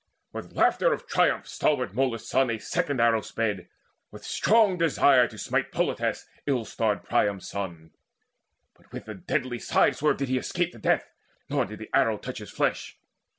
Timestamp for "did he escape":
10.17-10.71